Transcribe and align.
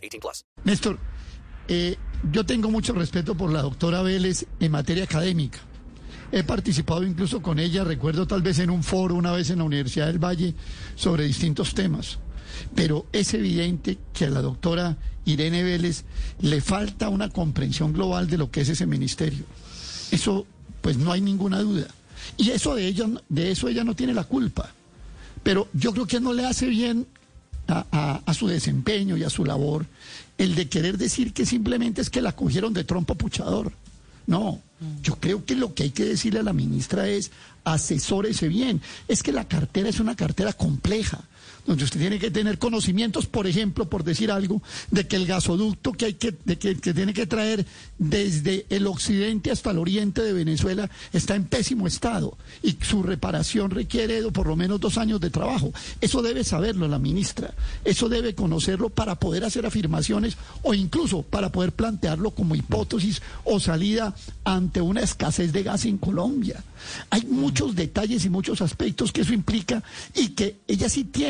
18 0.00 0.20
plus. 0.20 0.44
Néstor, 0.64 0.98
eh, 1.68 1.96
yo 2.32 2.44
tengo 2.44 2.70
mucho 2.70 2.92
respeto 2.92 3.34
por 3.34 3.52
la 3.52 3.62
doctora 3.62 4.02
Vélez 4.02 4.46
en 4.58 4.72
materia 4.72 5.04
académica. 5.04 5.58
He 6.32 6.44
participado 6.44 7.02
incluso 7.02 7.42
con 7.42 7.58
ella, 7.58 7.82
recuerdo 7.82 8.26
tal 8.26 8.42
vez 8.42 8.60
en 8.60 8.70
un 8.70 8.84
foro 8.84 9.16
una 9.16 9.32
vez 9.32 9.50
en 9.50 9.58
la 9.58 9.64
Universidad 9.64 10.06
del 10.06 10.18
Valle 10.18 10.54
sobre 10.94 11.24
distintos 11.24 11.74
temas. 11.74 12.18
Pero 12.74 13.06
es 13.12 13.34
evidente 13.34 13.98
que 14.12 14.26
a 14.26 14.30
la 14.30 14.42
doctora 14.42 14.96
Irene 15.24 15.62
Vélez 15.62 16.04
le 16.40 16.60
falta 16.60 17.08
una 17.08 17.28
comprensión 17.30 17.92
global 17.92 18.28
de 18.28 18.38
lo 18.38 18.50
que 18.50 18.60
es 18.60 18.68
ese 18.68 18.86
ministerio. 18.86 19.44
Eso, 20.10 20.46
pues 20.80 20.98
no 20.98 21.10
hay 21.12 21.20
ninguna 21.20 21.60
duda. 21.60 21.88
Y 22.36 22.50
eso 22.50 22.74
de 22.74 22.86
ella, 22.86 23.06
de 23.28 23.50
eso 23.50 23.68
ella 23.68 23.84
no 23.84 23.94
tiene 23.94 24.14
la 24.14 24.24
culpa. 24.24 24.70
Pero 25.42 25.68
yo 25.72 25.92
creo 25.92 26.06
que 26.06 26.20
no 26.20 26.32
le 26.32 26.46
hace 26.46 26.66
bien 26.66 27.06
a, 27.70 27.86
a- 27.92 28.22
a 28.26 28.34
su 28.34 28.46
desempeño 28.48 29.16
y 29.16 29.24
a 29.24 29.30
su 29.30 29.44
labor 29.44 29.86
el 30.38 30.54
de 30.54 30.68
querer 30.68 30.96
decir 30.98 31.32
que 31.32 31.44
simplemente 31.46 32.00
es 32.00 32.10
que 32.10 32.22
la 32.22 32.32
cogieron 32.32 32.72
de 32.72 32.84
trompo 32.84 33.14
puchador. 33.14 33.72
No, 34.26 34.60
yo 35.02 35.16
creo 35.16 35.44
que 35.44 35.54
lo 35.54 35.74
que 35.74 35.84
hay 35.84 35.90
que 35.90 36.04
decirle 36.04 36.40
a 36.40 36.42
la 36.44 36.52
ministra 36.52 37.08
es 37.08 37.30
asesórese 37.64 38.48
bien. 38.48 38.80
Es 39.08 39.22
que 39.22 39.32
la 39.32 39.46
cartera 39.46 39.88
es 39.88 40.00
una 40.00 40.16
cartera 40.16 40.52
compleja, 40.52 41.20
donde 41.66 41.84
usted 41.84 42.00
tiene 42.00 42.18
que 42.18 42.30
tener 42.30 42.58
conocimientos, 42.58 43.26
por 43.26 43.46
ejemplo, 43.46 43.88
por 43.88 44.04
decir 44.04 44.30
algo, 44.30 44.62
de 44.90 45.06
que 45.06 45.16
el 45.16 45.26
gasoducto 45.26 45.92
que 45.92 46.06
hay 46.06 46.14
que, 46.14 46.34
que, 46.34 46.76
que 46.76 46.94
tiene 46.94 47.12
que 47.12 47.26
traer 47.26 47.66
desde 47.98 48.66
el 48.70 48.86
occidente 48.86 49.50
hasta 49.50 49.70
el 49.70 49.78
oriente 49.78 50.22
de 50.22 50.32
Venezuela 50.32 50.90
está 51.12 51.34
en 51.36 51.44
pésimo 51.44 51.86
estado 51.86 52.36
y 52.62 52.76
su 52.80 53.02
reparación 53.02 53.70
requiere 53.70 54.22
por 54.32 54.46
lo 54.46 54.56
menos 54.56 54.80
dos 54.80 54.98
años 54.98 55.20
de 55.20 55.30
trabajo. 55.30 55.72
Eso 56.00 56.22
debe 56.22 56.44
saberlo 56.44 56.88
la 56.88 56.98
ministra. 56.98 57.54
Eso 57.84 58.08
debe 58.08 58.34
conocerlo 58.34 58.90
para 58.90 59.14
poder 59.14 59.44
hacer 59.44 59.66
afirmaciones 59.66 60.36
o 60.62 60.74
incluso 60.74 61.22
para 61.22 61.50
poder 61.50 61.72
plantearlo 61.72 62.30
como 62.32 62.54
hipótesis 62.54 63.22
o 63.44 63.60
salida 63.60 64.14
ante 64.44 64.80
una 64.80 65.00
escasez 65.00 65.52
de 65.52 65.62
gas 65.62 65.84
en 65.84 65.98
Colombia. 65.98 66.62
Hay 67.10 67.22
muchos 67.26 67.74
detalles 67.74 68.24
y 68.24 68.30
muchos 68.30 68.60
aspectos 68.60 69.12
que 69.12 69.20
eso 69.20 69.32
implica 69.32 69.82
y 70.14 70.28
que 70.30 70.60
ella 70.66 70.88
sí 70.88 71.04
tiene 71.04 71.29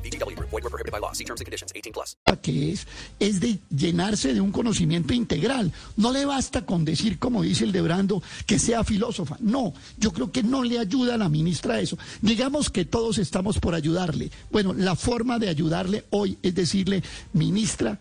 BGW. 0.00 0.38
Void 0.38 0.62
were 0.64 0.70
prohibited 0.70 0.92
by 0.92 1.00
law. 1.00 1.12
See 1.12 1.24
terms 1.24 1.40
and 1.40 1.46
conditions. 1.46 1.72
18 1.74 1.92
plus. 1.92 2.16
que 2.42 2.72
es, 2.72 2.86
es 3.18 3.40
de 3.40 3.58
llenarse 3.70 4.34
de 4.34 4.40
un 4.40 4.50
conocimiento 4.50 5.12
integral. 5.12 5.72
No 5.96 6.12
le 6.12 6.24
basta 6.24 6.64
con 6.64 6.84
decir, 6.84 7.18
como 7.18 7.42
dice 7.42 7.64
el 7.64 7.72
de 7.72 7.82
Brando, 7.82 8.22
que 8.46 8.58
sea 8.58 8.84
filósofa. 8.84 9.36
No, 9.40 9.74
yo 9.98 10.12
creo 10.12 10.32
que 10.32 10.42
no 10.42 10.62
le 10.62 10.78
ayuda 10.78 11.14
a 11.14 11.18
la 11.18 11.28
ministra 11.28 11.80
eso. 11.80 11.98
Digamos 12.22 12.70
que 12.70 12.84
todos 12.84 13.18
estamos 13.18 13.58
por 13.58 13.74
ayudarle. 13.74 14.30
Bueno, 14.50 14.72
la 14.72 14.96
forma 14.96 15.38
de 15.38 15.48
ayudarle 15.48 16.04
hoy 16.10 16.38
es 16.42 16.54
decirle, 16.54 17.02
ministra, 17.32 17.98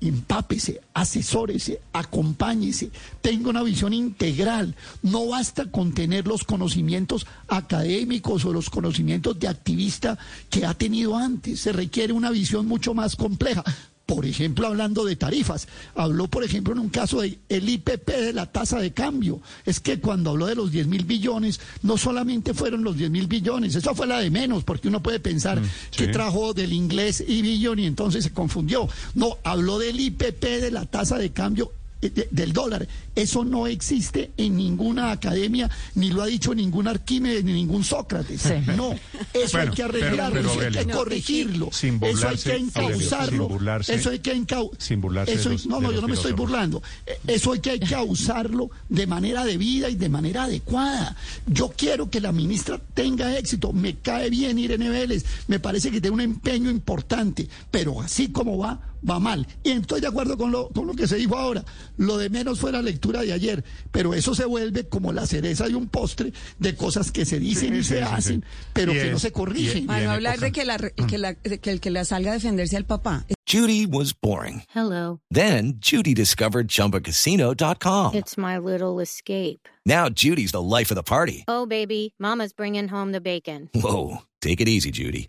empápese, 0.00 0.80
asesórese, 0.94 1.80
acompáñese, 1.92 2.90
tenga 3.20 3.50
una 3.50 3.62
visión 3.62 3.92
integral. 3.92 4.74
No 5.02 5.26
basta 5.26 5.70
con 5.70 5.92
tener 5.92 6.26
los 6.26 6.44
conocimientos 6.44 7.26
académicos 7.48 8.44
o 8.44 8.52
los 8.52 8.70
conocimientos 8.70 9.38
de 9.38 9.48
activista 9.48 10.18
que 10.50 10.64
ha 10.66 10.74
tenido 10.74 11.16
antes. 11.16 11.60
Se 11.60 11.72
requiere 11.72 12.12
una 12.12 12.30
visión 12.30 12.66
mucho 12.66 12.94
más 12.94 13.16
compleja. 13.16 13.64
Por 14.08 14.24
ejemplo, 14.24 14.66
hablando 14.66 15.04
de 15.04 15.16
tarifas, 15.16 15.68
habló, 15.94 16.28
por 16.28 16.42
ejemplo, 16.42 16.72
en 16.72 16.78
un 16.78 16.88
caso 16.88 17.20
del 17.20 17.38
IPP 17.68 18.08
de 18.08 18.32
la 18.32 18.46
tasa 18.46 18.80
de 18.80 18.92
cambio. 18.92 19.42
Es 19.66 19.80
que 19.80 20.00
cuando 20.00 20.30
habló 20.30 20.46
de 20.46 20.54
los 20.54 20.72
10 20.72 20.86
mil 20.86 21.04
billones, 21.04 21.60
no 21.82 21.98
solamente 21.98 22.54
fueron 22.54 22.82
los 22.82 22.96
10 22.96 23.10
mil 23.10 23.26
billones, 23.26 23.74
eso 23.74 23.94
fue 23.94 24.06
la 24.06 24.20
de 24.20 24.30
menos, 24.30 24.64
porque 24.64 24.88
uno 24.88 25.02
puede 25.02 25.20
pensar 25.20 25.60
que 25.94 26.08
trajo 26.08 26.54
del 26.54 26.72
inglés 26.72 27.22
y 27.28 27.42
billón 27.42 27.80
y 27.80 27.86
entonces 27.86 28.24
se 28.24 28.32
confundió. 28.32 28.88
No, 29.14 29.36
habló 29.44 29.78
del 29.78 30.00
IPP 30.00 30.42
de 30.42 30.70
la 30.70 30.86
tasa 30.86 31.18
de 31.18 31.30
cambio 31.30 31.70
de- 32.00 32.28
del 32.30 32.52
dólar. 32.52 32.86
Eso 33.14 33.44
no 33.44 33.66
existe 33.66 34.30
en 34.36 34.56
ninguna 34.56 35.10
academia, 35.10 35.68
ni 35.94 36.10
lo 36.10 36.22
ha 36.22 36.26
dicho 36.26 36.54
ningún 36.54 36.86
Arquímedes, 36.88 37.42
ni 37.44 37.52
ningún 37.52 37.82
Sócrates. 37.84 38.44
No, 38.76 38.92
eso 39.34 39.52
Bueno, 39.58 39.70
hay 39.70 39.76
que 39.76 39.82
arreglarlo, 39.82 40.34
pero, 40.34 40.50
eso 40.52 40.60
hay 40.78 40.86
que 40.86 40.92
corregirlo, 40.92 41.68
sin 41.72 41.94
eso 41.96 42.04
hay 42.06 42.12
burlarse, 42.12 42.50
que 42.50 42.56
encauzarlo, 42.56 43.28
sin 43.44 43.48
burlarse, 43.48 43.94
eso 43.94 44.10
hay 44.10 44.18
que 44.20 44.36
encau- 44.36 44.70
sin 44.78 45.00
burlarse 45.00 45.32
de 45.34 45.40
eso 45.40 45.48
hay- 45.48 45.54
los- 45.56 45.66
no, 45.66 45.80
no, 45.80 45.92
yo 45.92 46.00
no 46.00 46.08
me 46.08 46.14
estoy 46.14 46.32
burlando. 46.32 46.82
Eh, 47.06 47.18
Eso 47.26 47.52
hay 47.52 47.60
que, 47.60 47.78
causarlo 47.80 48.70
de 48.88 49.06
manera 49.06 49.44
debida 49.44 49.88
y 49.90 49.96
de 49.96 50.08
manera 50.08 50.44
adecuada. 50.44 51.16
Yo 51.46 51.72
quiero 51.76 52.08
que 52.10 52.20
la 52.20 52.32
ministra 52.32 52.80
tenga 52.94 53.36
éxito. 53.36 53.72
Me 53.72 53.96
cae 53.96 54.30
bien 54.30 54.58
Irene 54.58 54.88
Vélez. 54.88 55.24
Me 55.46 55.58
parece 55.60 55.90
que 55.90 56.00
tiene 56.00 56.14
un 56.14 56.20
empeño 56.20 56.70
importante. 56.70 57.48
Pero 57.70 58.00
así 58.00 58.28
como 58.28 58.56
va, 58.58 58.80
va 59.08 59.18
mal. 59.18 59.46
Y 59.64 59.72
estoy 59.72 60.00
de 60.00 60.06
acuerdo 60.06 60.36
con 60.38 60.50
lo, 60.52 60.68
con 60.70 60.86
lo 60.86 60.94
que 60.94 61.06
se 61.06 61.16
dijo 61.16 61.36
ahora. 61.36 61.64
Lo 61.96 62.16
de 62.16 62.30
menos 62.30 62.60
fue 62.60 62.72
la 62.72 62.80
lectura 62.82 63.22
de 63.22 63.32
ayer. 63.32 63.64
Pero 63.90 64.14
eso 64.14 64.34
se 64.34 64.44
vuelve 64.44 64.88
como 64.88 65.12
la 65.12 65.26
cereza 65.26 65.66
de 65.68 65.74
un 65.74 65.88
postre 65.88 66.32
de 66.58 66.74
cosas 66.76 67.10
que 67.12 67.24
se 67.24 67.38
dicen 67.38 67.70
Sí, 67.72 67.78
y 67.80 67.82
sí, 67.82 67.88
se 67.88 67.98
sí, 67.98 68.02
hacen, 68.02 68.40
sí. 68.42 68.68
pero 68.72 68.92
que 68.92 69.10
no 69.10 69.18
se 69.18 69.32
corrigen. 69.32 69.84
y- 69.84 69.86
Para 69.86 69.98
en 70.00 70.04
no 70.06 70.12
hablar 70.12 70.38
de 70.40 70.52
que, 70.52 70.64
la, 70.64 70.78
que, 70.78 71.18
la- 71.18 71.34
de 71.34 71.58
que 71.58 71.70
el 71.70 71.80
que 71.80 71.90
la 71.90 72.04
salga 72.04 72.30
a 72.30 72.34
defenderse 72.34 72.76
al 72.76 72.84
papá. 72.84 73.24
Judy 73.50 73.86
was 73.86 74.12
boring. 74.20 74.62
Hello. 74.74 75.20
Then 75.30 75.78
Judy 75.80 76.12
discovered 76.14 76.68
ChumbaCasino.com. 76.68 78.14
It's 78.14 78.36
my 78.36 78.58
little 78.58 79.00
escape. 79.00 79.66
Now 79.86 80.10
Judy's 80.10 80.52
the 80.52 80.60
life 80.60 80.90
of 80.90 80.96
the 80.96 81.02
party. 81.02 81.44
Oh, 81.48 81.64
baby, 81.66 82.12
Mama's 82.18 82.52
bringing 82.52 82.88
home 82.88 83.12
the 83.12 83.22
bacon. 83.22 83.70
Whoa, 83.74 84.18
take 84.42 84.60
it 84.60 84.68
easy, 84.68 84.90
Judy. 84.90 85.28